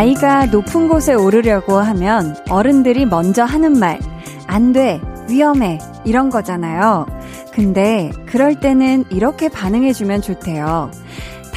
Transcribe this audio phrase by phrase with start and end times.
[0.00, 3.98] 아이가 높은 곳에 오르려고 하면 어른들이 먼저 하는 말,
[4.46, 7.04] 안 돼, 위험해, 이런 거잖아요.
[7.52, 10.90] 근데 그럴 때는 이렇게 반응해주면 좋대요.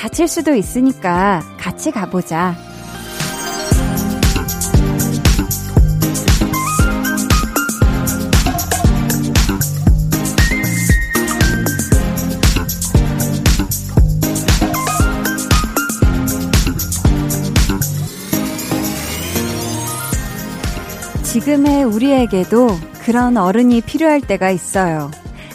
[0.03, 2.57] 다칠 수도 있으니까 같이 가보자.
[21.23, 22.67] 지금의 우리에게도
[23.05, 25.11] 그런 어른이 필요할 때가 있어요.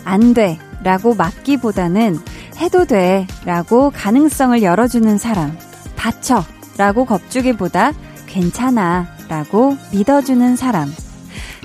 [0.06, 0.58] 안 돼.
[0.82, 2.18] 라고 막기보다는
[2.60, 3.26] 해도 돼.
[3.44, 5.56] 라고 가능성을 열어주는 사람.
[5.96, 6.42] 다쳐.
[6.76, 7.92] 라고 겁주기보다
[8.26, 9.06] 괜찮아.
[9.28, 10.88] 라고 믿어주는 사람.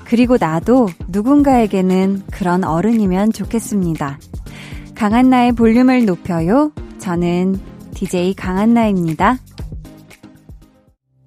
[0.05, 4.19] 그리고 나도 누군가에게는 그런 어른이면 좋겠습니다.
[4.95, 6.71] 강한나의 볼륨을 높여요.
[6.99, 7.59] 저는
[7.93, 9.37] DJ 강한나입니다.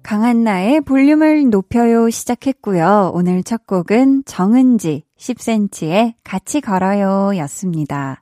[0.03, 3.11] 강한나의 볼륨을 높여요 시작했고요.
[3.13, 8.21] 오늘 첫 곡은 정은지 10cm의 같이 걸어요 였습니다.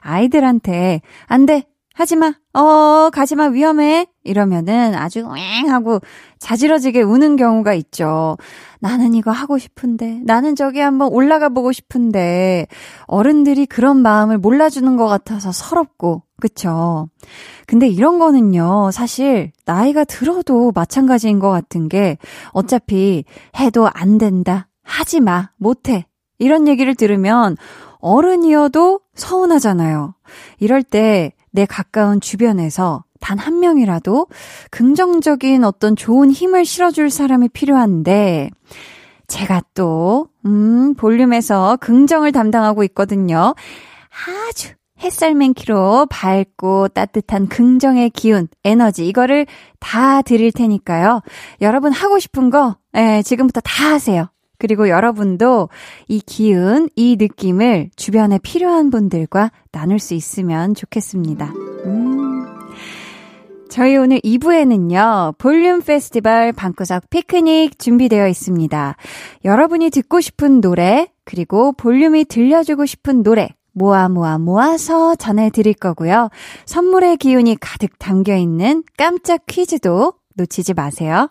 [0.00, 1.64] 아이들한테 안 돼!
[1.94, 2.32] 하지마!
[2.54, 3.48] 어, 가지마!
[3.48, 4.06] 위험해!
[4.24, 6.00] 이러면은 아주 왱 하고
[6.38, 8.38] 자지러지게 우는 경우가 있죠.
[8.80, 12.66] 나는 이거 하고 싶은데, 나는 저기 한번 올라가 보고 싶은데,
[13.06, 17.08] 어른들이 그런 마음을 몰라주는 것 같아서 서럽고, 그쵸?
[17.66, 22.16] 근데 이런 거는요, 사실, 나이가 들어도 마찬가지인 것 같은 게,
[22.52, 23.24] 어차피,
[23.58, 24.68] 해도 안 된다.
[24.82, 25.50] 하지 마.
[25.58, 26.06] 못해.
[26.42, 27.56] 이런 얘기를 들으면,
[28.00, 30.14] 어른이어도 서운하잖아요.
[30.58, 34.26] 이럴 때, 내 가까운 주변에서 단 한 명이라도
[34.70, 38.50] 긍정적인 어떤 좋은 힘을 실어줄 사람이 필요한데,
[39.28, 43.54] 제가 또, 음, 볼륨에서 긍정을 담당하고 있거든요.
[44.26, 49.46] 아주 햇살 맨키로 밝고 따뜻한 긍정의 기운, 에너지, 이거를
[49.80, 51.22] 다 드릴 테니까요.
[51.60, 54.31] 여러분 하고 싶은 거, 예, 지금부터 다 하세요.
[54.62, 55.70] 그리고 여러분도
[56.06, 61.46] 이 기운, 이 느낌을 주변에 필요한 분들과 나눌 수 있으면 좋겠습니다.
[61.86, 62.46] 음.
[63.68, 68.94] 저희 오늘 2부에는요, 볼륨 페스티벌 방구석 피크닉 준비되어 있습니다.
[69.44, 76.28] 여러분이 듣고 싶은 노래, 그리고 볼륨이 들려주고 싶은 노래, 모아 모아 모아서 전해드릴 거고요.
[76.66, 81.30] 선물의 기운이 가득 담겨 있는 깜짝 퀴즈도 놓치지 마세요.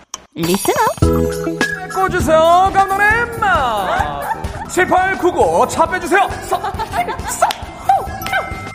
[0.35, 1.89] up.
[1.93, 3.05] 꺼주세요, 감독님!
[4.69, 6.21] 7899, 차 빼주세요!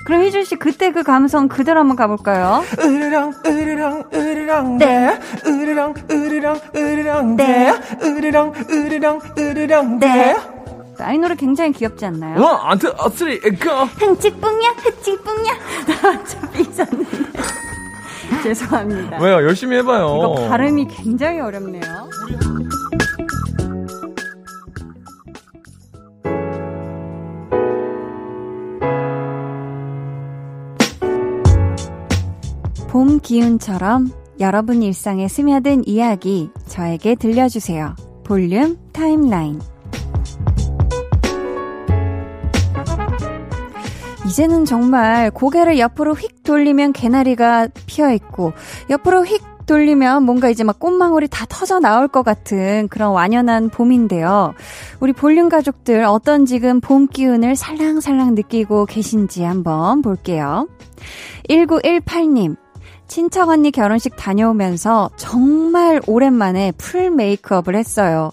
[0.05, 2.63] 그럼 희준 씨 그때 그 감성 그대로 한번 가볼까요?
[2.79, 10.37] 으르렁 으르렁 으르렁 네 으르렁 으르렁 으르렁 네 으르렁 으르렁 으르렁 네
[10.99, 12.41] 아, 이 노래 굉장히 귀엽지 않나요?
[12.41, 13.69] One, two, three, go!
[13.99, 15.53] 흥치뿡냐, 흥치뿡냐.
[16.27, 17.19] 좀 삐졌는데.
[18.43, 19.19] 죄송합니다.
[19.23, 19.35] 왜요?
[19.37, 20.17] 열심히 해봐요.
[20.17, 21.83] 이거 발음이 굉장히 어렵네요.
[32.89, 34.11] 봄 기운처럼
[34.41, 37.95] 여러분 일상에 스며든 이야기 저에게 들려주세요.
[38.25, 39.61] 볼륨 timeline.
[44.27, 48.53] 이제는 정말 고개를 옆으로 휙 돌리면 개나리가 피어 있고
[48.91, 54.55] 옆으로 휙 돌리면 뭔가 이제 막 꽃망울이 다 터져 나올 것 같은 그런 완연한 봄인데요.
[55.01, 60.69] 우리 볼륨 가족들 어떤 지금 봄 기운을 살랑살랑 느끼고 계신지 한번 볼게요.
[61.49, 62.57] 1918님.
[63.09, 68.33] 친척 언니 결혼식 다녀오면서 정말 오랜만에 full makeup을 했어요.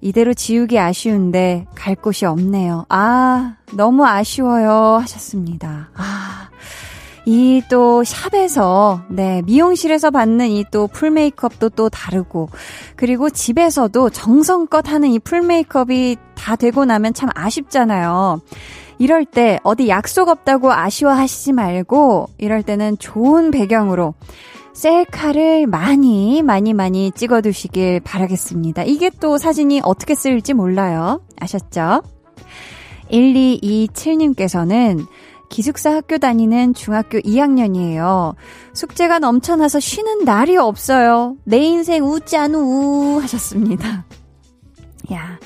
[0.00, 2.86] 이대로 지우기 아쉬운데 갈 곳이 없네요.
[2.88, 4.98] 아, 너무 아쉬워요.
[5.02, 5.90] 하셨습니다.
[5.94, 6.48] 아,
[7.26, 12.48] 이 또 샵에서, 네, 미용실에서 받는 이 또 full makeup도 또 다르고,
[12.96, 18.40] 그리고 집에서도 정성껏 하는 이 full makeup이 다 되고 나면 참 아쉽잖아요.
[18.98, 24.14] 이럴 때 어디 약속 없다고 아쉬워하시지 말고, 이럴 때는 좋은 배경으로
[24.72, 28.84] 셀카를 많이, 많이, 많이 찍어두시길 바라겠습니다.
[28.84, 31.20] 이게 또 사진이 어떻게 쓰일지 몰라요.
[31.38, 32.02] 아셨죠?
[33.10, 35.06] 1227님께서는
[35.48, 38.34] 기숙사 학교 다니는 중학교 2학년이에요.
[38.72, 41.36] 숙제가 넘쳐나서 쉬는 날이 없어요.
[41.44, 44.04] 내 인생 우짜누 하셨습니다.
[45.12, 45.38] 야.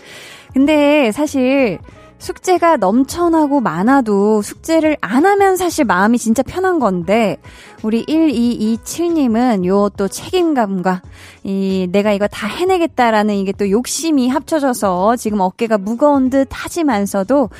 [0.53, 1.79] 근데 사실
[2.19, 7.37] 숙제가 넘쳐나고 많아도 숙제를 안 하면 사실 마음이 진짜 편한 건데,
[7.83, 11.03] 우리 1227님은 요 또 책임감과
[11.43, 17.51] 이 내가 이거 다 해내겠다라는 이게 또 욕심이 합쳐져서 지금 어깨가 무거운 듯 하지만서도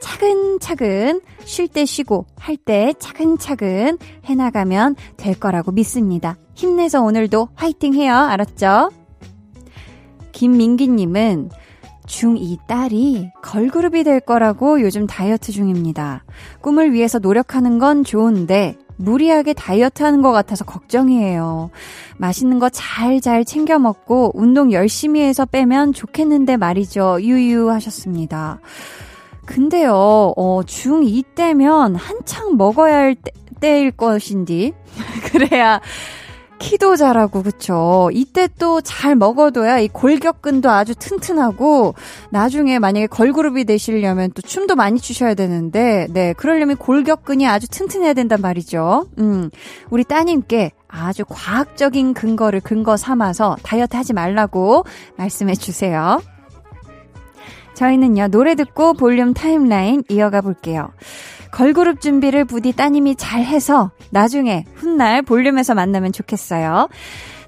[0.00, 6.36] 차근차근 쉴 때 쉬고 할 때 차근차근 해나가면 될 거라고 믿습니다.
[6.54, 8.14] 힘내서 오늘도 화이팅 해요.
[8.14, 8.90] 알았죠?
[10.32, 11.50] 김민기님은
[12.06, 16.24] 중2 딸이 걸그룹이 될 거라고 요즘 다이어트 중입니다.
[16.60, 21.70] 꿈을 위해서 노력하는 건 좋은데 무리하게 다이어트 하는 것 같아서 걱정이에요.
[22.18, 27.18] 맛있는 거 잘잘 챙겨 먹고 운동 열심히 해서 빼면 좋겠는데 말이죠.
[27.20, 28.60] 유유 하셨습니다.
[29.44, 29.92] 근데요,
[30.36, 34.72] 어, 중2 때면 한창 먹어야 할 때, 때일 것인디.
[35.32, 35.80] 그래야
[36.62, 38.08] 키도 자라고 그쵸.
[38.12, 41.94] 이때 또 잘 먹어둬야 이 골격근도 아주 튼튼하고
[42.30, 48.40] 나중에 만약에 걸그룹이 되시려면 또 춤도 많이 추셔야 되는데 네 그러려면 골격근이 아주 튼튼해야 된단
[48.40, 49.06] 말이죠.
[49.18, 49.50] 음
[49.90, 54.84] 우리 따님께 아주 과학적인 근거를 근거 삼아서 다이어트 하지 말라고
[55.16, 56.22] 말씀해 주세요.
[57.74, 60.90] 저희는요 노래 듣고 볼륨 타임라인 이어가 볼게요.
[61.52, 66.88] 걸그룹 준비를 부디 따님이 잘 해서 나중에 훗날 볼륨에서 만나면 좋겠어요.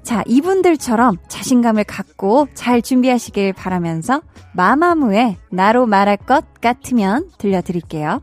[0.03, 4.21] 자, 이분들처럼 자신감을 갖고 잘 준비하시길 바라면서
[4.53, 8.21] 마마무의 나로 말할 것 같으면 들려드릴게요.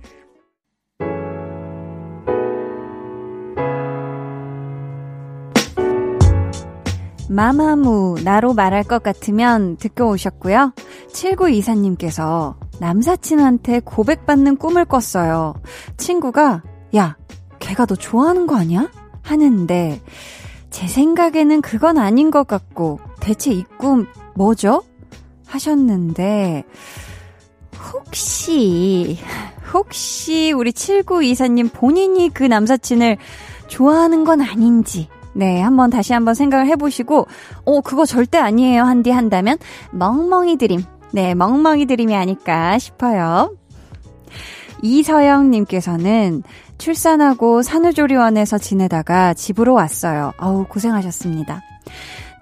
[7.29, 10.75] 마마무, 나로 말할 것 같으면 듣고 오셨고요.
[11.09, 15.55] 7924님께서 남사친한테 고백받는 꿈을 꿨어요.
[15.99, 16.65] 친구가,
[16.97, 17.17] 야,
[17.61, 18.91] 걔가 너 좋아하는 거 아니야?
[19.23, 20.01] 하는데,
[20.71, 24.83] 제 생각에는 그건 아닌 것 같고, 대체 이 꿈 뭐죠?
[25.47, 26.65] 하셨는데,
[27.93, 29.17] 혹시,
[29.73, 33.17] 혹시 우리 7924님 본인이 그 남사친을
[33.69, 37.29] 좋아하는 건 아닌지, 네, 한번 다시 한번 생각을 해보시고,
[37.65, 38.83] 어, 그거 절대 아니에요.
[38.83, 39.57] 한디 한다면,
[39.93, 40.83] 멍멍이 드림.
[41.13, 43.55] 네, 멍멍이 드림이 아닐까 싶어요.
[44.83, 46.43] 이서영님께서는
[46.79, 50.33] 출산하고 산후조리원에서 지내다가 집으로 왔어요.
[50.39, 51.63] 어우, 고생하셨습니다.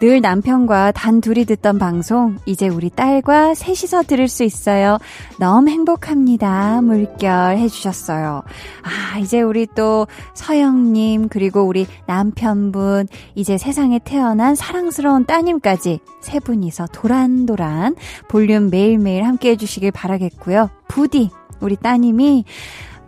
[0.00, 4.96] 늘 남편과 단 둘이 듣던 방송, 이제 우리 딸과 셋이서 들을 수 있어요.
[5.38, 6.80] 너무 행복합니다.
[6.80, 8.42] 물결 해주셨어요.
[8.82, 16.86] 아, 이제 우리 또 서영님, 그리고 우리 남편분, 이제 세상에 태어난 사랑스러운 따님까지 세 분이서
[16.94, 17.94] 도란도란
[18.26, 20.70] 볼륨 매일매일 함께 해주시길 바라겠고요.
[20.88, 21.28] 부디
[21.60, 22.46] 우리 따님이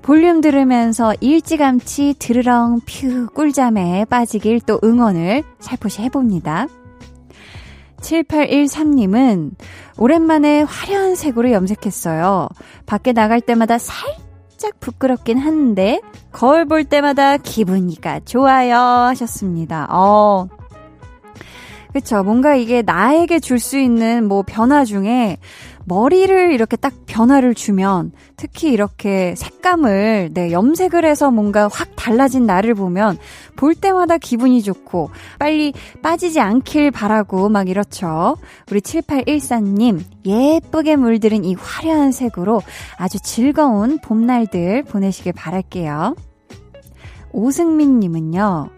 [0.02, 6.66] 볼륨 들으면서 일찌감치 드르렁 퓨 꿀잠에 빠지길 또 응원을 살포시 해봅니다.
[8.02, 9.52] 7813님은
[9.98, 12.48] 오랜만에 화려한 색으로 염색했어요.
[12.86, 16.00] 밖에 나갈 때마다 살짝 부끄럽긴 한데,
[16.32, 18.76] 거울 볼 때마다 기분이가 좋아요.
[18.76, 19.86] 하셨습니다.
[19.90, 20.48] 어.
[21.92, 22.22] 그쵸.
[22.22, 25.36] 뭔가 이게 나에게 줄 수 있는 뭐 변화 중에
[25.84, 32.74] 머리를 이렇게 딱 변화를 주면 특히 이렇게 색감을 네, 염색을 해서 뭔가 확 달라진 나를
[32.74, 33.18] 보면
[33.56, 35.72] 볼 때마다 기분이 좋고 빨리
[36.02, 38.36] 빠지지 않길 바라고 막 이렇죠.
[38.70, 42.62] 우리 7814님 예쁘게 물들은 이 화려한 색으로
[42.96, 46.16] 아주 즐거운 봄날들 보내시길 바랄게요.
[47.32, 48.68] 오승민 님은요.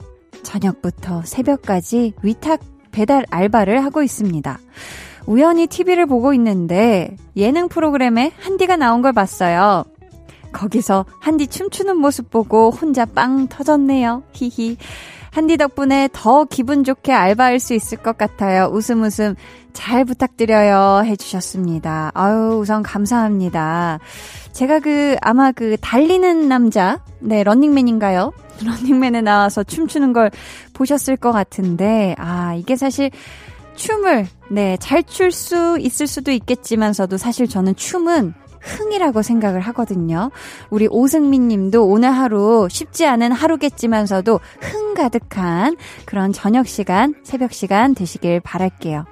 [0.43, 2.61] 저녁부터 새벽까지 위탁
[2.93, 4.59] 배달 알바를 하고 있습니다.
[5.27, 9.85] 우연히 TV를 보고 있는데 예능 프로그램에 한디가 나온 걸 봤어요.
[10.53, 14.23] 거기서 한디 춤추는 모습 보고 혼자 빵 터졌네요.
[14.33, 14.77] 히히.
[15.31, 18.71] 한디 덕분에 더 기분 좋게 알바할 수 있을 것 같아요.
[18.73, 19.35] 웃음 웃음
[19.73, 21.03] 잘 부탁드려요.
[21.05, 22.13] 해주셨습니다.
[22.15, 23.99] 아유, 우선 감사합니다.
[24.53, 28.33] 제가 그, 아마 그, 달리는 남자, 네, 런닝맨인가요?
[28.65, 30.31] 런닝맨에 나와서 춤추는 걸
[30.73, 33.11] 보셨을 것 같은데, 아, 이게 사실
[33.75, 40.31] 춤을, 네, 잘 출 수 있을 수도 있겠지만서도 사실 저는 춤은 흥이라고 생각을 하거든요.
[40.71, 45.77] 우리 오승민 님도 오늘 하루 쉽지 않은 하루겠지만서도 흥 가득한
[46.07, 49.05] 그런 저녁 시간, 새벽 시간 되시길 바랄게요.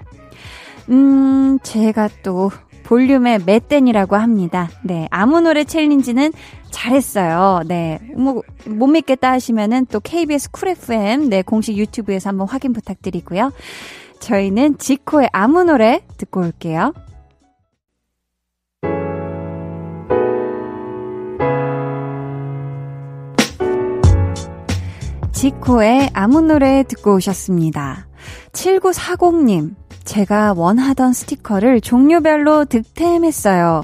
[0.90, 2.50] 음, 제가 또
[2.84, 4.68] 볼륨의 메댄이라고 합니다.
[4.82, 6.32] 네, 아무 노래 challenge는
[6.70, 7.62] 잘했어요.
[7.66, 13.52] 네, 뭐, 못 믿겠다 하시면은 또 KBS 쿨 FM, 네, 공식 유튜브에서 한번 확인 부탁드리고요.
[14.22, 16.94] 저희는 지코의 아무 노래 듣고 올게요.
[25.32, 28.06] 지코의 아무 노래 듣고 오셨습니다.
[28.52, 29.74] 7940님,
[30.04, 33.82] 제가 원하던 스티커를 종류별로 득템했어요.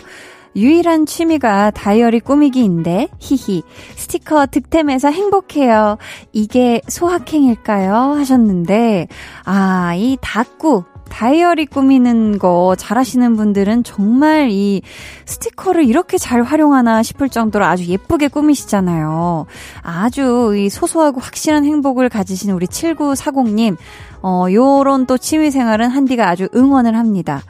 [0.58, 3.62] 유일한 취미가 다이어리 꾸미기인데, 히히.
[3.96, 5.98] 스티커 득템해서 행복해요.
[6.32, 7.94] 이게 소확행일까요?
[7.94, 9.08] 하셨는데,
[9.44, 14.82] 아, 이 닭구, 다이어리 꾸미는 거 잘하시는 분들은 정말 이
[15.24, 19.46] 스티커를 이렇게 잘 활용하나 싶을 정도로 아주 예쁘게 꾸미시잖아요.
[19.82, 23.76] 아주 이 소소하고 확실한 행복을 가지신 우리 7940님,
[24.22, 27.42] 어, 요런 또 취미 생활은 한디가 아주 응원을 합니다.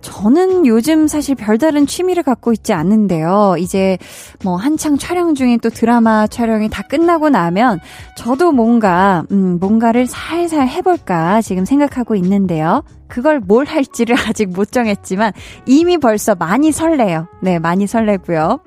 [0.00, 3.56] 저는 요즘 사실 별다른 취미를 갖고 있지 않는데요.
[3.58, 3.98] 이제
[4.42, 7.80] 뭐 한창 촬영 중인 또 드라마 촬영이 다 끝나고 나면
[8.16, 12.82] 저도 뭔가, 음, 뭔가를 살살 해볼까 지금 생각하고 있는데요.
[13.08, 15.32] 그걸 뭘 할지를 아직 못 정했지만
[15.66, 17.26] 이미 벌써 많이 설레요.
[17.42, 18.60] 네, 많이 설레고요.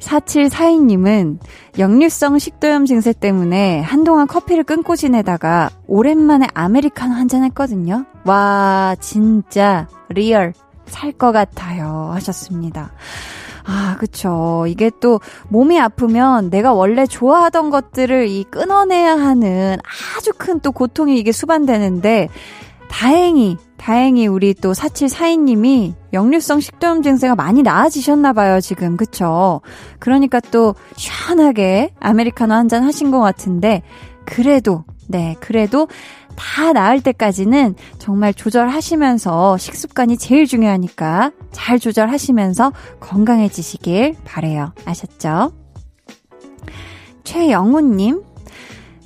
[0.00, 1.38] 4742님은
[1.78, 8.04] 역류성 식도염 증세 때문에 한동안 커피를 끊고 지내다가 오랜만에 아메리카노 한 잔 했거든요.
[8.24, 10.52] 와, 진짜 real
[10.86, 12.10] 살 것 같아요.
[12.14, 12.92] 하셨습니다.
[13.66, 14.64] 아, 그쵸.
[14.66, 19.76] 이게 또 몸이 아프면 내가 원래 좋아하던 것들을 이 끊어내야 하는
[20.16, 22.30] 아주 큰 또 고통이 이게 수반되는데
[22.88, 28.96] 다행히, 다행히 우리 또 4742님이 역류성 식도염 증세가 많이 나아지셨나 봐요, 지금.
[28.96, 29.60] 그쵸?
[29.98, 33.82] 그러니까 또 시원하게 아메리카노 한 잔 하신 것 같은데,
[34.24, 35.86] 그래도, 네, 그래도
[36.38, 44.72] 다 나을 때까지는 정말 조절하시면서 식습관이 제일 중요하니까 잘 조절하시면서 건강해지시길 바래요.
[44.84, 45.52] 아셨죠?
[47.24, 48.22] 최영훈님,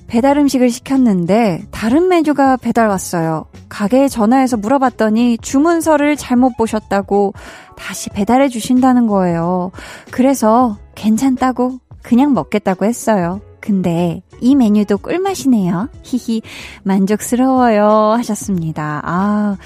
[0.07, 3.47] 배달 음식을 시켰는데 다른 메뉴가 배달 왔어요.
[3.71, 7.33] 가게에 전화해서 물어봤더니 주문서를 잘못 보셨다고
[7.77, 9.73] 다시 배달해 주신다는 거예요.
[10.11, 13.41] 그래서 괜찮다고 그냥 먹겠다고 했어요.
[13.63, 15.89] 근데 이 메뉴도 꿀맛이네요.
[16.03, 16.43] 히히
[16.83, 19.01] 만족스러워요 하셨습니다.
[19.05, 19.57] 아,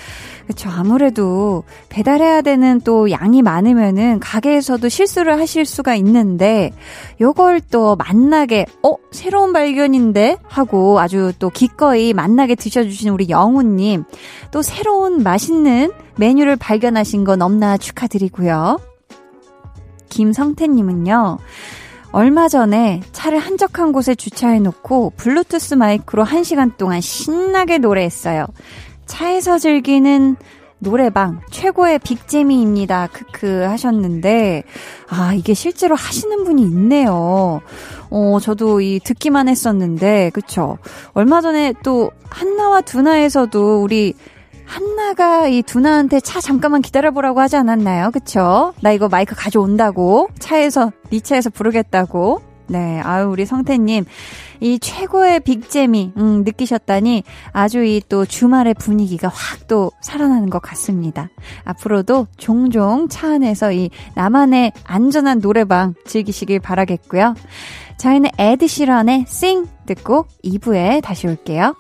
[0.45, 0.69] 그렇죠.
[0.69, 6.73] 아무래도 배달해야 되는 또 양이 많으면은 가게에서도 실수를 하실 수가 있는데
[7.23, 14.05] 요걸 또 만나게 어 새로운 발견인데 하고 아주 또 기꺼이 만나게 드셔주신 우리 영우님
[14.51, 18.79] 또 새로운 맛있는 메뉴를 발견하신 건 없나 축하드리고요.
[20.11, 21.39] 김성태님은요.
[22.13, 28.47] 얼마 전에 차를 한적한 곳에 주차해 놓고 블루투스 마이크로 1시간 동안 신나게 노래했어요.
[29.07, 30.37] 차에서 즐기는
[30.79, 33.09] 노래방 최고의 빅재미입니다.
[33.09, 34.63] 크크 하셨는데
[35.09, 37.61] 아 이게 실제로 하시는 분이 있네요.
[38.11, 40.79] 어 저도 이 듣기만 했었는데 그쵸?
[41.13, 44.15] 얼마 전에 또 한나와 두나에서도 우리
[44.67, 48.11] 한나가 이 두나한테 차 잠깐만 기다려보라고 하지 않았나요?
[48.11, 48.75] 그쵸?
[48.83, 50.29] 나 이거 마이크 가져온다고.
[50.39, 52.43] 차에서, 니 차에서 부르겠다고.
[52.69, 54.05] 네, 아유, 우리 성태님.
[54.59, 61.29] 이 최고의 빅재미, 음, 느끼셨다니 아주 이 또 주말의 분위기가 확 또 살아나는 것 같습니다.
[61.65, 67.35] 앞으로도 종종 차 안에서 이 나만의 안전한 노래방 즐기시길 바라겠고요.
[67.99, 71.75] 저희는 에드시런의 싱 듣고 2부에 다시 올게요.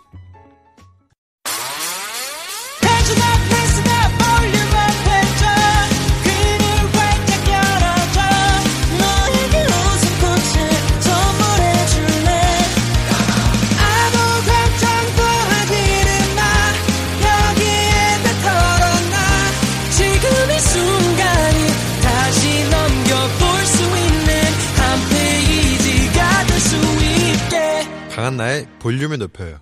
[28.26, 29.60] 강한나의 볼륨을 높여요.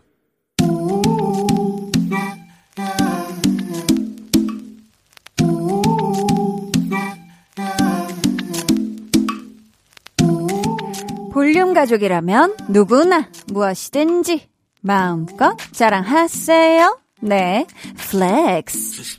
[11.30, 14.48] 볼륨 가족이라면 누구나 무엇이든지
[14.80, 16.98] 마음껏 자랑하세요.
[17.20, 17.66] 네,
[17.98, 19.18] flex.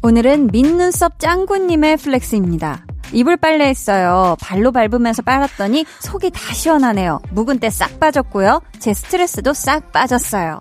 [0.00, 2.87] 오늘은 민눈썹 짱구님의 flex입니다.
[3.12, 4.36] 이불 빨래 했어요.
[4.40, 7.20] 발로 밟으면서 빨았더니 속이 다 시원하네요.
[7.30, 8.60] 묵은 때 싹 빠졌고요.
[8.78, 10.60] 제 스트레스도 싹 빠졌어요.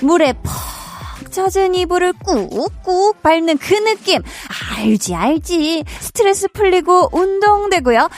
[0.00, 0.52] 물에 퍽
[1.30, 4.20] 젖은 이불을 꾹꾹 밟는 그 느낌.
[4.76, 5.84] 알지, 알지.
[6.00, 8.08] 스트레스 풀리고 운동되고요.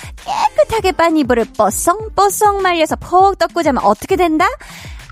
[0.57, 4.47] 깨끗하게 빤 이불을 뽀송뽀송 말려서 푹 덮고 자면 어떻게 된다?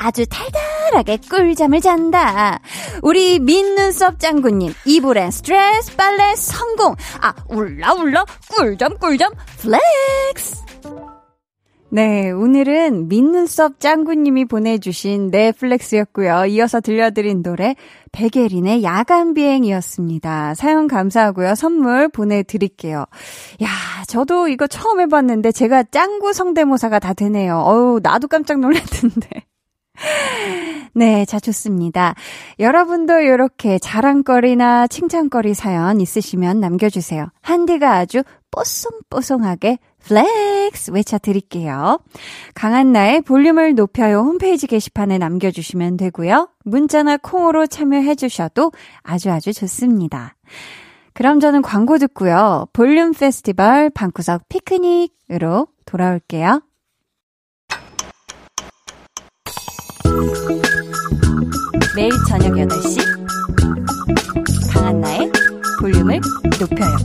[0.02, 2.61] 아주 달달하게 꿀잠을 잔다.
[3.02, 6.95] 우리 민눈썹 짱구님, 이불 and 스트레스 빨래 성공.
[7.21, 10.64] 아, 울라 울라 꿀잠 꿀잠 flex.
[11.92, 16.47] 네, 오늘은 민눈썹 짱구님이 보내주신 넷플렉스였고요.
[16.47, 17.75] 이어서 들려드린 노래
[18.12, 20.54] 백예린의 야간 비행이었습니다.
[20.54, 21.57] 사연 감사하고요.
[21.57, 23.04] 선물 보내드릴게요.
[23.62, 23.69] 야,
[24.07, 27.59] 저도 이거 처음 해봤는데 제가 짱구 성대모사가 다 되네요.
[27.59, 29.50] 어우, 나도 깜짝 놀랐는데.
[30.92, 32.14] 네, 자, 좋습니다.
[32.59, 37.28] 여러분도 이렇게 자랑거리나 칭찬거리 사연 있으시면 남겨주세요.
[37.42, 42.00] 한디가 아주 뽀송뽀송하게 flex 외쳐드릴게요.
[42.54, 46.49] 강한나의 볼륨을 높여요 홈페이지 게시판에 남겨주시면 되고요.
[46.64, 50.35] 문자나 콩으로 참여해주셔도 아주 아주 좋습니다.
[51.12, 52.66] 그럼 저는 광고 듣고요.
[52.73, 56.62] 볼륨 페스티벌 방구석 피크닉으로 돌아올게요.
[62.00, 62.99] 매일 저녁 8시
[64.73, 65.30] 강한나의
[65.80, 66.19] 볼륨을
[66.59, 66.97] 높여요.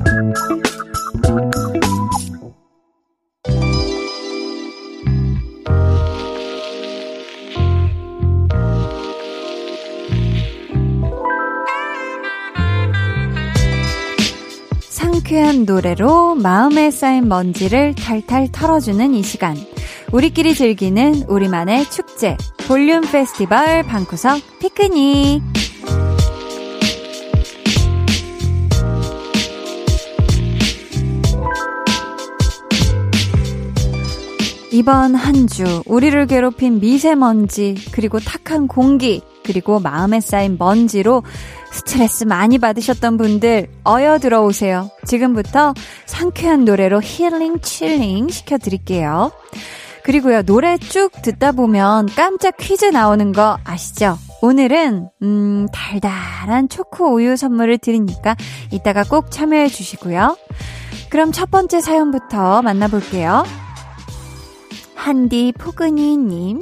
[14.80, 19.58] 상쾌한 노래로 마음에 쌓인 먼지를 탈탈 털어주는 이 시간.
[20.14, 22.38] 우리끼리 즐기는 우리만의 축제.
[22.68, 25.42] 볼륨 페스티벌 방구석 피크닉.
[34.72, 41.24] 이번 한 주 우리를 괴롭힌 미세먼지 그리고 탁한 공기 그리고 마음에 쌓인 먼지로
[41.72, 44.90] 스트레스 많이 받으셨던 분들 어여 들어오세요.
[45.06, 45.74] 지금부터
[46.08, 49.32] 상쾌한 노래로 힐링 칠링 시켜드릴게요.
[50.06, 54.20] 그리고요, 노래 쭉 듣다 보면 깜짝 퀴즈 나오는 거 아시죠?
[54.44, 58.36] 오늘은, 음, 달달한 초코 우유 선물을 드리니까
[58.70, 60.38] 이따가 꼭 참여해 주시고요.
[61.10, 63.46] 그럼 첫 번째 사연부터 만나볼게요.
[64.94, 66.62] 한디 포근이님.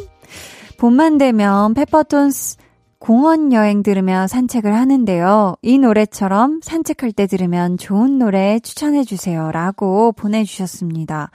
[0.77, 2.55] 봄만 되면 페퍼톤스
[3.03, 5.57] 공원 여행 들으며 산책을 하는데요.
[5.61, 9.51] 이 노래처럼 산책할 때 들으면 좋은 노래 추천해 주세요.
[9.51, 11.29] 라고 보내주셨습니다.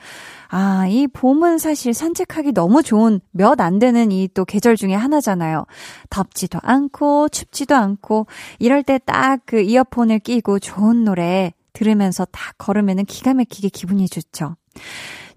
[0.49, 5.67] 아, 이 봄은 사실 산책하기 너무 좋은 몇 안 되는 이 또 계절 중에 하나잖아요.
[6.09, 8.27] 덥지도 않고 춥지도 않고
[8.59, 14.57] 이럴 때 딱 그 이어폰을 끼고 좋은 노래 들으면서 딱 걸으면 기가 막히게 기분이 좋죠.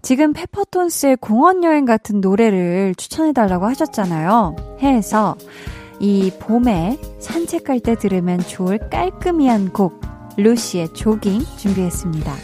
[0.00, 4.56] 지금 페퍼톤스의 공원 여행 같은 노래를 추천해달라고 하셨잖아요.
[4.80, 5.36] 해서
[6.02, 10.00] 이 봄에 산책할 때 들으면 좋을 깔끔이한 곡,
[10.36, 12.34] 루시의 조깅 준비했습니다.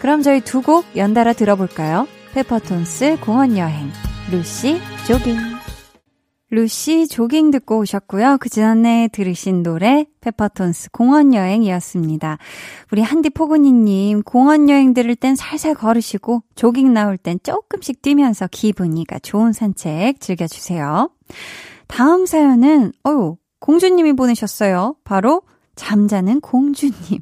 [0.00, 2.06] 그럼 저희 두 곡 연달아 들어볼까요?
[2.34, 3.90] 페퍼톤스 공원여행,
[4.30, 4.78] 루시
[5.08, 5.36] 조깅.
[6.50, 8.36] 루시 조깅 듣고 오셨고요.
[8.38, 12.38] 그 전에 들으신 노래 페퍼톤스 공원여행이었습니다.
[12.92, 19.52] 우리 한디 포근이님 공원여행 들을 땐 살살 걸으시고 조깅 나올 땐 조금씩 뛰면서 기분이가 좋은
[19.52, 21.10] 산책 즐겨주세요.
[21.86, 24.96] 다음 사연은, 어유 공주님이 보내셨어요.
[25.04, 25.42] 바로,
[25.76, 27.20] 잠자는 공주님.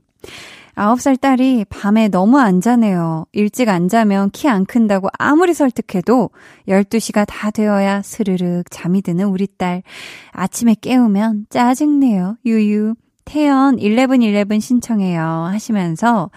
[0.75, 3.27] 9살 딸이 밤에 너무 안 자네요.
[3.33, 6.31] 일찍 안 자면 키 안 큰다고 아무리 설득해도
[6.67, 9.83] 12시가 다 되어야 스르륵 잠이 드는 우리 딸.
[10.31, 12.39] 아침에 깨우면 짜증내요.
[12.47, 12.95] 유유.
[13.25, 16.31] 태연 1111 신청해요 하시면서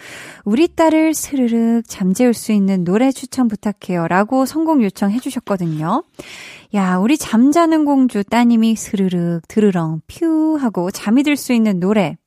[0.43, 6.04] 우리 딸을 스르륵 잠재울 수 있는 노래 추천 부탁해요 라고 성공 요청해 주셨거든요.
[6.74, 12.17] 야, 우리 잠자는 공주 따님이 스르륵 드르렁 퓨 하고 잠이 들 수 있는 노래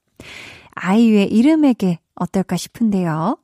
[0.75, 3.39] 아이유의 이름에게 어떨까 싶은데요.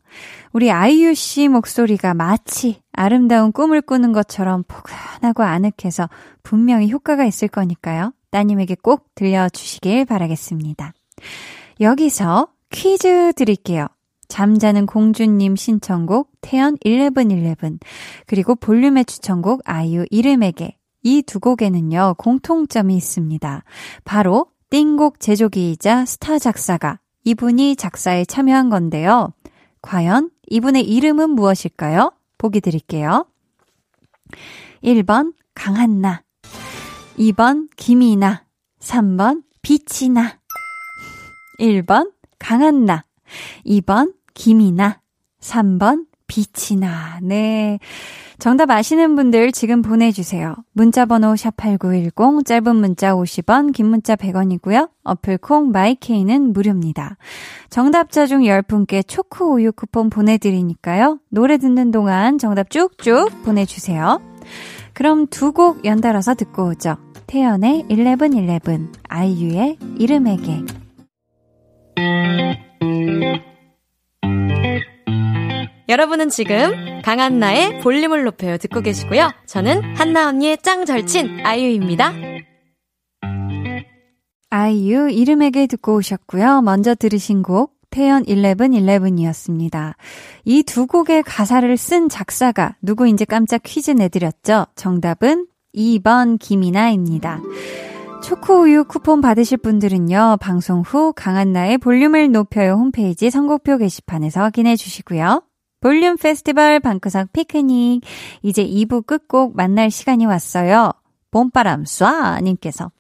[0.53, 6.09] 우리 아이유 씨 목소리가 마치 아름다운 꿈을 꾸는 것처럼 포근하고 아늑해서
[6.42, 8.12] 분명히 효과가 있을 거니까요.
[8.31, 10.92] 따님에게 꼭 들려주시길 바라겠습니다.
[11.81, 13.87] 여기서 퀴즈 드릴게요.
[14.29, 17.79] 잠자는 공주님 신청곡 태연 1111
[18.27, 23.64] 그리고 볼륨의 추천곡 아이유 이름에게 이 두 곡에는요 공통점이 있습니다.
[24.05, 29.33] 바로 띵곡 제조기이자 스타 작사가 이분이 작사에 참여한 건데요.
[29.83, 32.12] 과연 이분의 이름은 무엇일까요?
[32.38, 33.27] 보기 드릴게요.
[34.83, 36.22] 1번 강한나
[37.18, 38.44] 2번 김이나
[38.81, 40.38] 3번 빛이나
[41.59, 43.05] 1번 강한나
[43.67, 45.01] 2번 김이나
[45.40, 47.79] 3번 빛이나 네
[48.38, 50.55] 정답 아시는 분들 지금 보내주세요.
[50.73, 54.90] 문자번호 샵8910, 짧은 문자 50원, 긴 문자 100원이고요.
[55.05, 57.17] 어플 콩 마이케이는 무료입니다.
[57.71, 61.21] 정답자 중 10분께 초코 우유 쿠폰 보내드리니까요.
[61.31, 64.21] 노래 듣는 동안 정답 쭉쭉 보내주세요.
[64.93, 66.97] 그럼 두 곡 연달아서 듣고 오죠.
[67.27, 70.84] 태연의 1111, 아이유의 이름에게.
[75.88, 79.30] 여러분은 지금 강한나의 볼륨을 높여요 듣고 계시고요.
[79.46, 82.12] 저는 한나 언니의 짱 절친 아이유입니다.
[84.50, 86.62] 아이유 이름에게 듣고 오셨고요.
[86.62, 89.94] 먼저 들으신 곡 태연 1111이었습니다.
[90.44, 94.66] 이 두 곡의 가사를 쓴 작사가 누구인지 깜짝 퀴즈 내드렸죠.
[94.74, 97.40] 정답은 2번 김이나입니다.
[98.24, 105.42] 초코우유 쿠폰 받으실 분들은요, 방송 후 강한나의 볼륨을 높여요 홈페이지 선곡표 게시판에서 확인해 주시고요.
[105.82, 108.02] 볼륨 페스티벌 방구석 피크닉.
[108.40, 110.90] 이제 2부 끝곡 만날 시간이 왔어요.
[111.32, 112.42] 봄바람 쏴!
[112.42, 112.90] 님께서.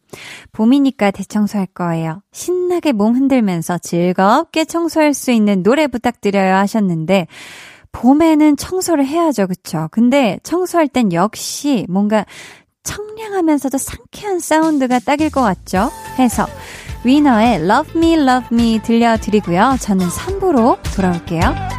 [0.52, 2.20] 봄이니까 대청소할 거예요.
[2.32, 7.28] 신나게 몸 흔들면서 즐겁게 청소할 수 있는 노래 부탁드려요 하셨는데,
[7.92, 9.88] 봄에는 청소를 해야죠, 그쵸?
[9.90, 12.26] 근데 청소할 땐 역시 뭔가
[12.84, 15.90] 청량하면서도 상쾌한 사운드가 딱일 것 같죠?
[16.18, 16.46] 해서
[17.04, 19.76] 위너의 Love Me, Love Me 들려드리고요.
[19.80, 21.73] 저는 3부로 돌아올게요.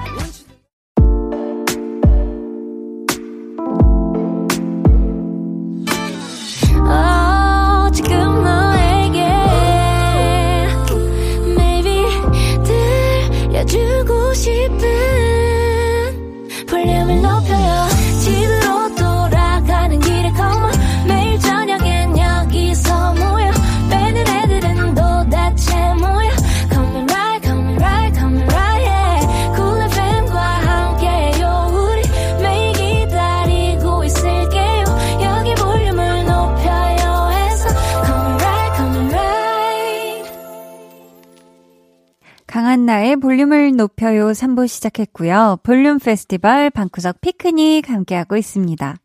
[43.26, 45.58] 볼륨을 높여요 3부 시작했고요.
[45.64, 48.98] 볼륨 페스티벌 방구석 피크닉 함께하고 있습니다.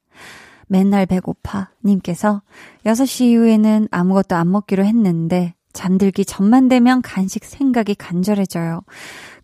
[0.66, 2.42] 맨날 배고파 님께서
[2.84, 8.82] 6시 이후에는 아무것도 안 먹기로 했는데 잠들기 전만 되면 간식 생각이 간절해져요.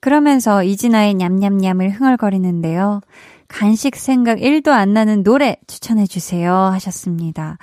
[0.00, 3.00] 그러면서 이진아의 냠냠냠을 흥얼거리는데요.
[3.48, 7.56] 간식 생각 1도 안 나는 노래 추천해주세요 하셨습니다.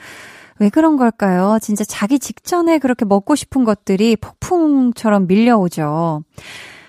[0.58, 1.60] 왜 그런 걸까요?
[1.62, 6.24] 진짜 자기 직전에 그렇게 먹고 싶은 것들이 폭풍처럼 밀려오죠.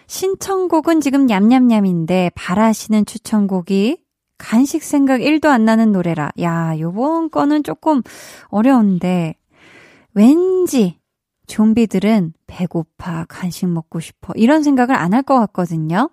[0.07, 3.99] 신청곡은 지금 냠냠냠인데 바라시는 추천곡이
[4.38, 6.31] 간식 생각 1도 안 나는 노래라.
[6.40, 8.03] 야, 요번 거는 조금
[8.49, 9.35] 어려운데
[10.12, 10.99] 왠지
[11.47, 16.11] 좀비들은 배고파, 간식 먹고 싶어 이런 생각을 안 할 것 같거든요.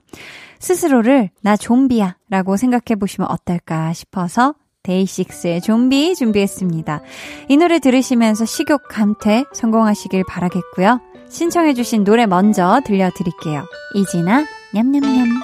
[0.59, 7.01] 스스로를 나 좀비야 라고 생각해 보시면 어떨까 싶어서 데이식스의 좀비 준비했습니다.
[7.49, 10.99] 이 노래 들으시면서 식욕 감퇴 성공하시길 바라겠고요.
[11.31, 13.63] 신청해주신 노래 먼저 들려드릴게요.
[13.95, 15.41] 이진아, 냠냠냠.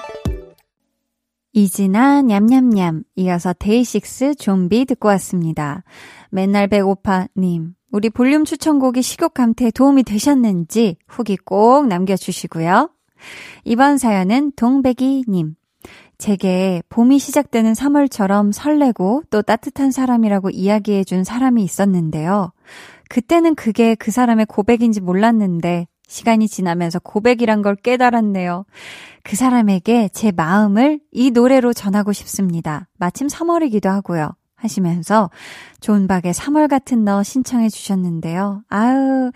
[1.54, 3.04] 이진아, 냠냠냠.
[3.16, 5.82] 이어서 데이식스 좀비 듣고 왔습니다.
[6.30, 7.74] 맨날 배고파님.
[7.90, 12.90] 우리 볼륨 추천곡이 식욕 감퇴에 도움이 되셨는지 후기 꼭 남겨주시고요.
[13.64, 15.54] 이번 사연은 동백이님.
[16.18, 22.52] 제게 봄이 시작되는 3월처럼 설레고 또 따뜻한 사람이라고 이야기해준 사람이 있었는데요.
[23.08, 28.64] 그때는 그게 그 사람의 고백인지 몰랐는데 시간이 지나면서 고백이란 걸 깨달았네요.
[29.22, 32.88] 그 사람에게 제 마음을 이 노래로 전하고 싶습니다.
[32.98, 34.30] 마침 3월이기도 하고요.
[34.58, 35.30] 하시면서
[35.80, 38.62] 존박의 3월 같은 너 신청해 주셨는데요.
[38.68, 39.30] 아유,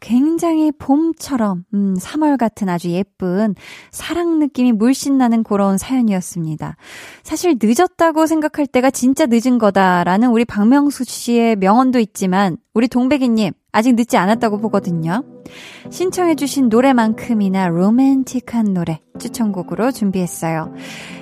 [0.00, 3.54] 굉장히 봄처럼, 음, 3월 같은 아주 예쁜
[3.90, 6.76] 사랑 느낌이 물씬 나는 그런 사연이었습니다.
[7.22, 13.94] 사실 늦었다고 생각할 때가 진짜 늦은 거다라는 우리 박명수 씨의 명언도 있지만, 우리 동백이님, 아직
[13.94, 15.24] 늦지 않았다고 보거든요.
[15.90, 20.74] 신청해주신 노래만큼이나 로맨틱한 노래 추천곡으로 준비했어요.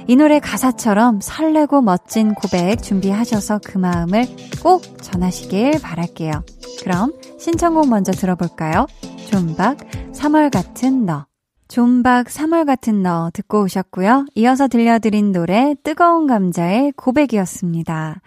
[0.08, 4.26] 이 노래 가사처럼 설레고 멋진 고백 준비하셔서 그 마음을
[4.62, 6.44] 꼭 전하시길 바랄게요.
[6.82, 8.86] 그럼 신청곡 먼저 들어볼까요?
[9.30, 9.78] 존박
[10.12, 11.26] 3월 같은 너.
[11.68, 14.26] 존박 3월 같은 너 듣고 오셨고요.
[14.34, 18.20] 이어서 들려드린 노래 뜨거운 감자의 고백이었습니다.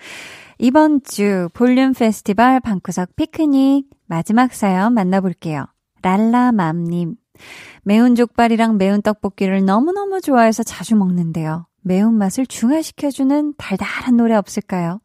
[0.59, 5.65] 이번 주 볼륨 페스티벌 방구석 피크닉 마지막 사연 만나볼게요.
[6.03, 7.15] 랄라맘님.
[7.81, 11.65] 매운 족발이랑 매운 떡볶이를 너무너무 좋아해서 자주 먹는데요.
[11.81, 15.01] 매운맛을 중화시켜주는 달달한 노래 없을까요?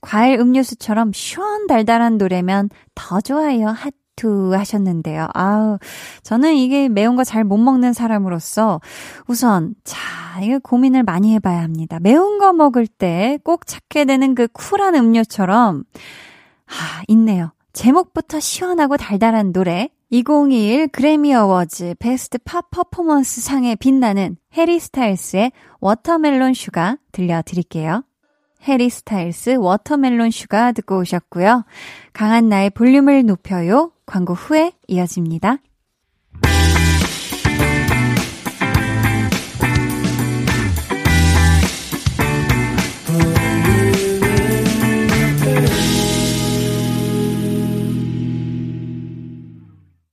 [0.00, 3.74] 과일 음료수처럼 시원 달달한 노래면 더 좋아요.
[4.14, 5.26] 투 하셨는데요.
[5.34, 5.78] 아우,
[6.22, 8.80] 저는 이게 매운 거 잘 못 먹는 사람으로서
[9.26, 9.98] 우선, 자,
[10.40, 11.98] 이거 고민을 많이 해봐야 합니다.
[12.00, 15.82] 매운 거 먹을 때 꼭 찾게 되는 그 쿨한 음료처럼,
[16.68, 17.52] 아, 있네요.
[17.72, 19.88] 제목부터 시원하고 달달한 노래.
[20.10, 28.04] 2021 그래미 어워즈 Best Pop Performance 상에 빛나는 해리 스타일스의 Watermelon Sugar 들려드릴게요.
[28.68, 31.64] 해리 스타일스 Watermelon Sugar 듣고 오셨고요.
[32.12, 33.92] 강한나의 볼륨을 높여요.
[34.04, 35.56] 광고 후에 이어집니다.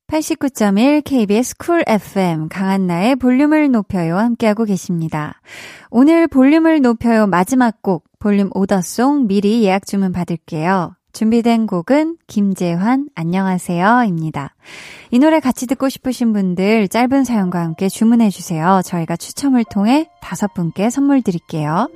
[0.10, 5.40] (89.1) KBS 쿨 FM 강한나의 볼륨을 높여요 함께하고 계십니다.
[5.92, 10.96] 오늘 볼륨을 높여요 마지막 곡 볼륨 오더송 미리 예약 주문 받을게요.
[11.14, 14.56] 준비된 곡은 김재환 안녕하세요 입니다.
[15.12, 18.82] 이 노래 같이 듣고 싶으신 분들 짧은 사연과 함께 주문해 주세요.
[18.84, 21.88] 저희가 추첨을 통해 다섯 분께 선물 드릴게요.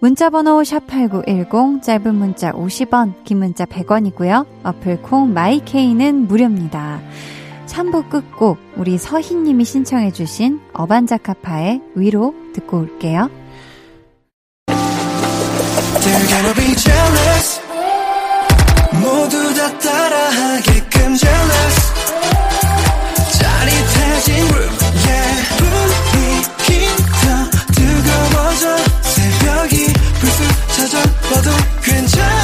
[0.00, 4.44] 문자 번호 샵8910 짧은 문자 50원 긴 문자 100원이고요.
[4.64, 7.00] 어플 콩 마이케이는 무료입니다.
[7.74, 13.28] 3부 끝곡 우리 서희님이 신청해 주신 어반자카파의 위로 듣고 올게요.
[14.68, 17.60] They're gonna be jealous.
[18.92, 21.76] 모두 다 따라하게끔 jealous.
[23.40, 24.74] 짜릿해진 room
[25.08, 25.34] yeah.
[25.58, 26.86] 분위기
[27.24, 27.26] 더
[27.74, 28.62] 뜨거워져.
[29.02, 31.50] 새벽이 불쑥 찾아와도
[31.82, 32.43] 괜찮아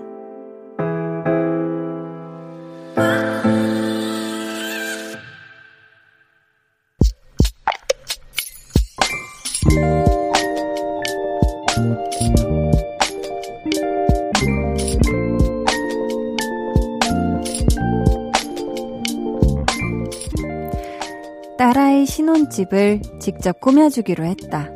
[22.51, 24.69] 신혼집을 직접 꾸며주기로 했다.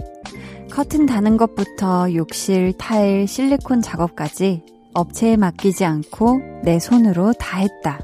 [0.72, 8.00] 커튼 다는 것부터 욕실, 타일, 실리콘 작업까지 업체에 맡기지 않고 내 손으로 다 했다.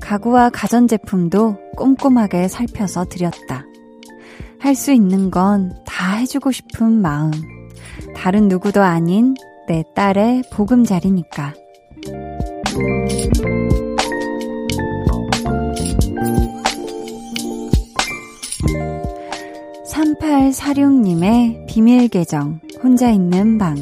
[0.00, 3.64] 가구와 가전제품도 꼼꼼하게 살펴서 드렸다.
[4.58, 7.30] 할 수 있는 건 다 해주고 싶은 마음.
[8.14, 9.34] 다른 누구도 아닌
[9.68, 11.54] 내 딸의 보금자리니까.
[20.32, 23.76] 3846님의 비밀 계정, 혼자 있는 방.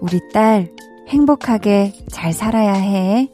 [0.00, 0.70] 우리 딸,
[1.08, 3.28] 행복하게 잘 살아야 해.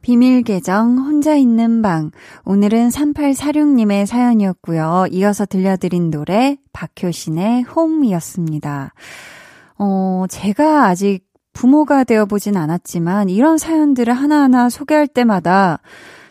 [0.00, 2.10] 비밀 계정, 혼자 있는 방.
[2.46, 5.08] 오늘은 3846님의 사연이었고요.
[5.10, 8.94] 이어서 들려드린 노래, 박효신의 홈이었습니다.
[9.78, 15.80] 어, 제가 아직 부모가 되어 보진 않았지만, 이런 사연들을 하나하나 소개할 때마다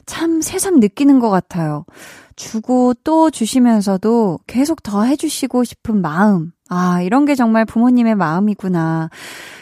[0.08, 1.86] 참 새삼 느끼는 것 같아요.
[2.36, 6.52] 주고 또 주시면서도 계속 더 해주시고 싶은 마음.
[6.70, 9.10] 아, 이런 게 정말 부모님의 마음이구나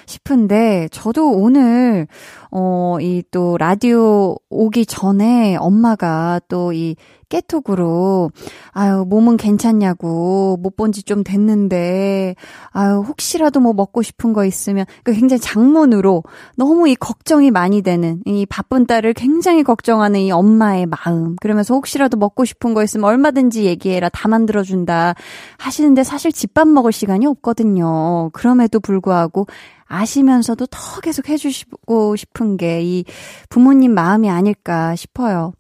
[0.08, 2.08] 싶은데, 저도 오늘,
[2.52, 6.96] 어, 이 또 라디오 오기 전에 엄마가 또 이
[7.40, 8.32] 깨톡으로
[8.72, 12.36] 아유 몸은 괜찮냐고 못 본 지 좀 됐는데
[12.72, 16.24] 아유 혹시라도 뭐 먹고 싶은 거 있으면 그 굉장히 장문으로
[16.58, 22.18] 너무 이 걱정이 많이 되는 이 바쁜 딸을 굉장히 걱정하는 이 엄마의 마음 그러면서 혹시라도
[22.18, 25.14] 먹고 싶은 거 있으면 얼마든지 얘기해라 다 만들어 준다
[25.58, 28.30] 하시는데 사실 집밥 먹을 시간이 없거든요.
[28.34, 29.48] 그럼에도 불구하고
[29.88, 33.06] 아시면서도 더 계속 해주시고 싶은 게 이
[33.50, 35.54] 부모님 마음이 아닐까 싶어요.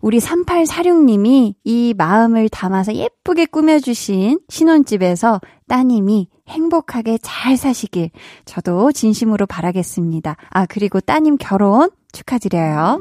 [0.00, 8.10] 우리 3846님이 이 마음을 담아서 예쁘게 꾸며주신 신혼집에서 따님이 행복하게 잘 사시길
[8.44, 10.36] 저도 진심으로 바라겠습니다.
[10.50, 13.00] 아, 그리고 따님 결혼 축하드려요.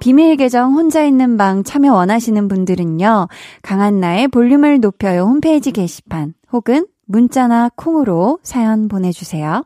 [0.00, 3.28] 비밀 계정 혼자 있는 방 참여 원하시는 분들은요,
[3.62, 9.64] 강한나의 볼륨을 높여요 홈페이지 게시판 혹은 문자나 콩으로 사연 보내주세요.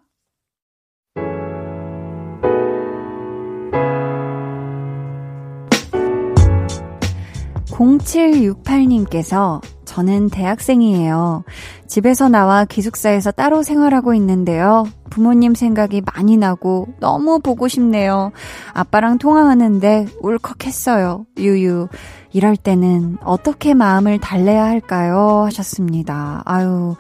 [7.77, 11.45] 0768님께서 저는 대학생이에요.
[11.87, 14.85] 집에서 나와 기숙사에서 따로 생활하고 있는데요.
[15.11, 18.33] 부모님 생각이 많이 나고 너무 보고 싶네요.
[18.73, 21.27] 아빠랑 통화하는데 울컥했어요.
[21.39, 21.89] 유유.
[22.33, 25.45] 이럴 때는 어떻게 마음을 달래야 할까요?
[25.47, 26.43] 하셨습니다.
[26.45, 26.97] 아유.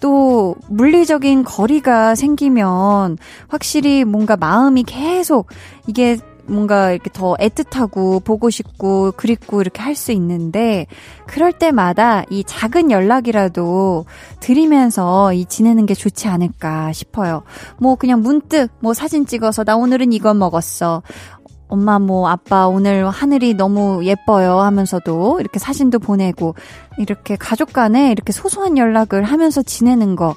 [0.00, 3.16] 또 물리적인 거리가 생기면
[3.48, 5.48] 확실히 뭔가 마음이 계속
[5.86, 10.86] 이게 뭔가 이렇게 더 애틋하고 보고 싶고 그립고 이렇게 할 수 있는데
[11.26, 14.04] 그럴 때마다 이 작은 연락이라도
[14.40, 17.42] 드리면서 이 지내는 게 좋지 않을까 싶어요.
[17.78, 21.02] 뭐 그냥 문득 뭐 사진 찍어서 나 오늘은 이거 먹었어.
[21.68, 26.54] 엄마 뭐 아빠 오늘 하늘이 너무 예뻐요 하면서도 이렇게 사진도 보내고
[26.98, 30.36] 이렇게 가족 간에 이렇게 소소한 연락을 하면서 지내는 거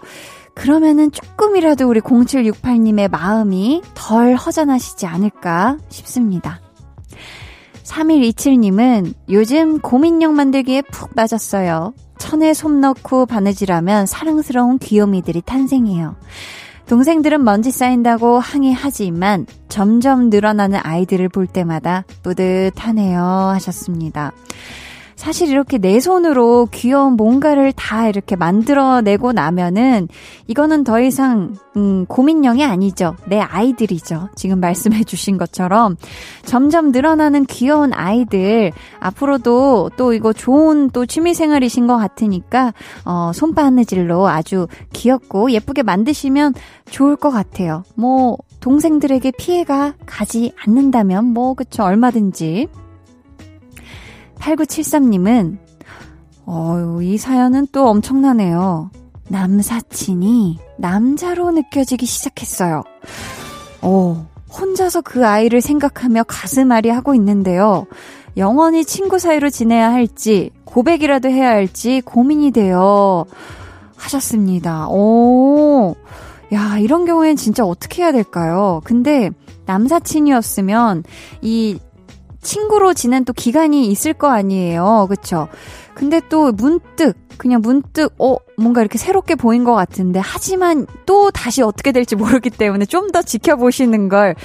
[0.56, 6.60] 그러면은 조금이라도 우리 0768님의 마음이 덜 허전하시지 않을까 싶습니다.
[7.84, 11.94] 3127님은 요즘 고민형 만들기에 푹 빠졌어요.
[12.20, 16.16] 천에 솜 넣고 바느질하면 사랑스러운 귀요미들이 탄생해요.
[16.88, 24.34] 동생들은 먼지 쌓인다고 항의하지만 점점 늘어나는 아이들을 볼 때마다 뿌듯하네요 하셨습니다.
[25.20, 30.08] 사실 이렇게 내 손으로 귀여운 뭔가를 다 이렇게 만들어내고 나면은
[30.48, 33.18] 이거는 더 이상 음, 고민형이 아니죠.
[33.28, 34.30] 내 아이들이죠.
[34.36, 35.98] 지금 말씀해 주신 것처럼
[36.46, 44.26] 점점 늘어나는 귀여운 아이들 앞으로도 또 이거 좋은 또 취미 생활이신 것 같으니까 어, 손바느질로
[44.30, 46.54] 아주 귀엽고 예쁘게 만드시면
[46.92, 47.84] 좋을 것 같아요.
[47.94, 52.70] 뭐 동생들에게 피해가 가지 않는다면 뭐 그쵸 얼마든지
[54.40, 55.58] 8973님은,
[56.48, 58.92] 어유, 이 사연은 또 엄청나네요.
[59.30, 62.84] 남사친이 남자로 느껴지기 시작했어요.
[63.82, 67.86] 어, 혼자서 그 아이를 생각하며 가슴 앓이 하고 있는데요.
[68.38, 73.26] 영원히 친구 사이로 지내야 할지, 고백이라도 해야 할지 고민이 돼요.
[73.96, 74.88] 하셨습니다.
[74.90, 75.96] 오,
[76.54, 78.82] 야, 이런 경우엔 진짜 어떻게 해야 될까요?
[78.84, 79.30] 근데
[79.66, 81.04] 남사친이었으면
[81.42, 81.78] 이
[82.42, 85.08] 친구로 지낸 또 기간이 있을 거 아니에요.
[85.10, 85.48] 그쵸?
[85.94, 91.62] 근데 또 문득, 그냥 문득, 어, 뭔가 이렇게 새롭게 보인 것 같은데, 하지만 또 다시
[91.62, 94.36] 어떻게 될지 모르기 때문에 좀 더 지켜보시는 걸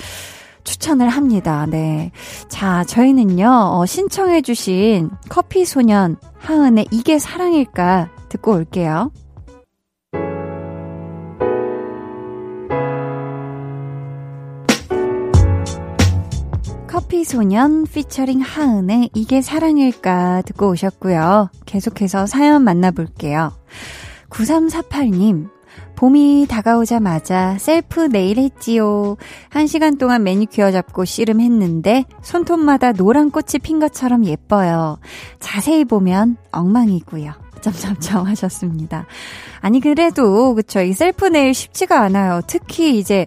[0.64, 1.66] 추천을 합니다.
[1.68, 2.10] 네.
[2.48, 9.10] 자, 저희는요, 어, 신청해주신 커피소년 하은의 이게 사랑일까 듣고 올게요.
[17.14, 21.48] 커피소년 피처링 하은의 이게 사랑일까 듣고 오셨고요.
[21.64, 23.52] 계속해서 사연 만나볼게요.
[24.30, 25.48] 9348님,
[25.94, 29.16] 봄이 다가오자마자 셀프 네일 했지요.
[29.48, 34.98] 한 시간 동안 매니큐어 잡고 씨름했는데 손톱마다 노란 꽃이 핀 것처럼 예뻐요.
[35.38, 37.32] 자세히 보면 엉망이고요.
[37.60, 39.06] 점점점 하셨습니다.
[39.60, 42.40] 아니 그래도 그쵸 이 셀프 네일 쉽지가 않아요.
[42.48, 43.26] 특히 이제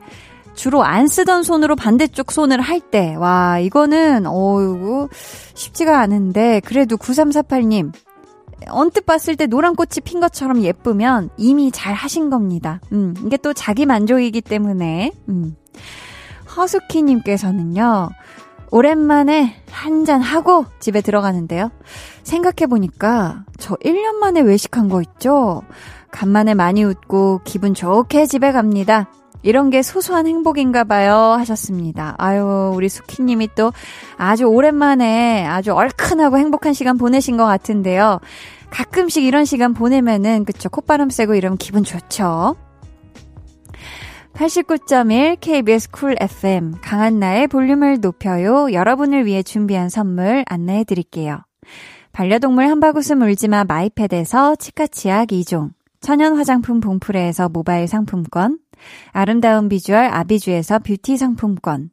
[0.58, 5.08] 주로 안 쓰던 손으로 반대쪽 손을 할 때, 와, 이거는, 어이구,
[5.54, 7.94] 쉽지가 않은데, 그래도 9348님,
[8.68, 12.82] 언뜻 봤을 때 노란 꽃이 핀 것처럼 예쁘면 이미 잘 하신 겁니다.
[12.92, 15.56] 음, 이게 또 자기 만족이기 때문에, 음.
[16.58, 18.10] 허수키님께서는요,
[18.72, 21.70] 오랜만에 한잔 하고 집에 들어가는데요.
[22.24, 25.62] 생각해보니까 저 1년 만에 외식한 거 있죠?
[26.12, 29.10] 간만에 많이 웃고 기분 좋게 집에 갑니다.
[29.44, 32.16] 이런 게 소소한 행복인가 봐요 하셨습니다.
[32.18, 33.72] 아유, 우리 수키 님이 또
[34.18, 38.20] 아주 오랜만에 아주 얼큰하고 행복한 시간 보내신 것 같은데요.
[38.70, 42.56] 가끔씩 이런 시간 보내면은, 그쵸, 콧바람 쐬고 이러면 기분 좋죠.
[44.34, 48.72] 89.1 KBS 쿨 FM 강한나의 볼륨을 높여요.
[48.72, 51.40] 여러분을 위해 준비한 선물 안내해 드릴게요.
[52.12, 55.72] 반려동물 한바구음 울지마 마이펫에서 치카치약 2종,
[56.02, 58.60] 천연 화장품 봉프레에서 모바일 상품권,
[59.12, 61.90] 아름다운 비주얼 아비주에서 뷰티 상품권,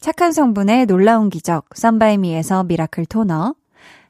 [0.00, 3.54] 착한 성분의 놀라운 기적 썬바이미에서 미라클 토너,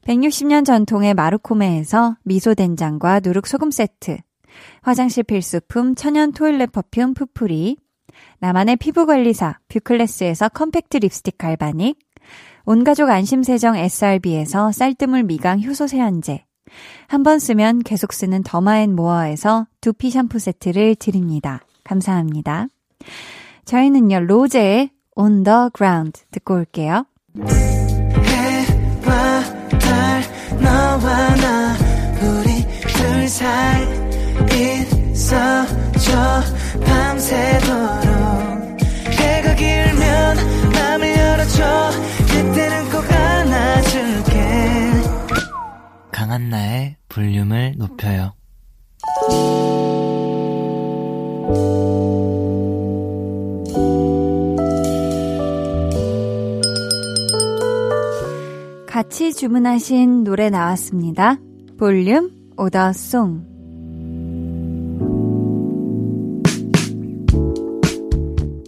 [0.06, 4.18] 160년 전통의 마르코메에서 미소된장과 누룩소금 세트,
[4.82, 7.76] 화장실 필수품 천연 toilet perfume 푸풀이,
[8.40, 11.98] 나만의 피부관리사 뷰클래스에서 컴팩트 립스틱 갈바닉,
[12.64, 16.44] 온가족 안심세정 SRB에서 쌀뜨물 미강 효소 세안제,
[17.08, 21.60] 한 번 쓰면 계속 쓰는 더마앤모어에서 두피 샴푸 세트를 드립니다.
[21.90, 22.68] 감사합니다.
[23.64, 27.04] 저희는요, 로제의 On the Ground 듣고 올게요.
[28.24, 29.42] 해와
[29.78, 30.22] 달,
[30.62, 31.76] 너와 나,
[32.22, 33.82] 우리 둘 사이
[35.10, 36.42] 있어줘,
[36.86, 38.10] 밤새도록.
[39.10, 40.36] 해가 길면
[40.72, 41.90] 맘을 열어줘,
[42.28, 44.38] 그때는 꼭 안아줄게.
[46.12, 48.34] 강한 나의 볼륨을 높여요.
[59.10, 61.36] 같이 주문하신 노래 나왔습니다.
[61.76, 63.44] 볼륨 오더송.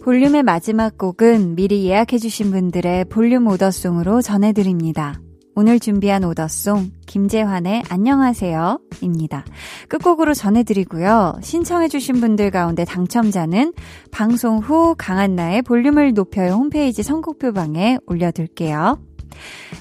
[0.03, 5.21] 볼륨의 마지막 곡은 미리 예약해주신 분들의 볼륨 오더송으로 전해드립니다.
[5.55, 8.81] 오늘 준비한 오더송, 김재환의 안녕하세요.
[8.99, 9.45] 입니다.
[9.87, 11.39] 끝곡으로 전해드리고요.
[11.41, 13.71] 신청해주신 분들 가운데 당첨자는
[14.11, 19.12] 방송 후 강한나의 볼륨을 높여요 홈페이지 선곡표방에 올려둘게요.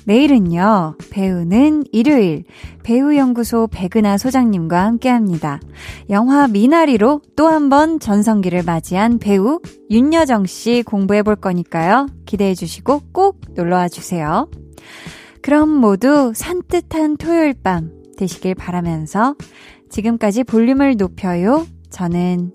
[0.04, 2.44] 내일은요, 배우는 일요일,
[2.82, 5.60] 배우연구소 백은하 소장님과 함께 합니다.
[6.10, 12.06] 영화 미나리로 또 한 번 전성기를 맞이한 배우 윤여정 씨 공부해 볼 거니까요.
[12.26, 14.48] 기대해 주시고 꼭 놀러 와 주세요.
[15.42, 19.36] 그럼 모두 산뜻한 토요일 밤 되시길 바라면서
[19.90, 21.66] 지금까지 볼륨을 높여요.
[21.90, 22.52] 저는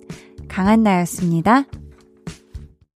[0.48, 1.66] 강한나였습니다.